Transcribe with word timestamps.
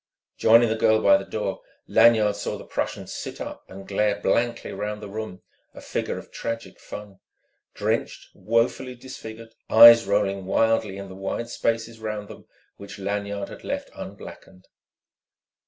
Joining 0.39 0.67
the 0.69 0.75
girl 0.75 0.99
by 0.99 1.17
the 1.17 1.25
door, 1.29 1.61
Lanyard 1.87 2.35
saw 2.35 2.57
the 2.57 2.65
Prussian 2.65 3.05
sit 3.05 3.39
up 3.39 3.63
and 3.69 3.87
glare 3.87 4.19
blankly 4.19 4.71
round 4.71 4.99
the 4.99 5.07
room, 5.07 5.43
a 5.75 5.79
figure 5.81 6.17
of 6.17 6.31
tragic 6.31 6.79
fun, 6.79 7.19
drenched, 7.75 8.29
woefully 8.33 8.95
disfigured, 8.95 9.53
eyes 9.69 10.05
rolling 10.07 10.47
wildly 10.47 10.97
in 10.97 11.07
the 11.07 11.13
wide 11.15 11.49
spaces 11.49 11.99
round 11.99 12.29
them 12.29 12.47
which 12.77 12.97
Lanyard 12.97 13.49
had 13.49 13.63
left 13.63 13.91
unblackened. 13.93 14.65